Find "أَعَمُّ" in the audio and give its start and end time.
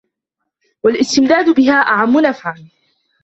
1.73-2.19